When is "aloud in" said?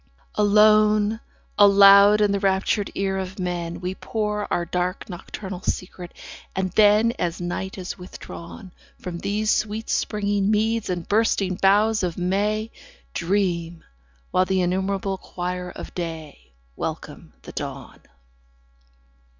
1.59-2.31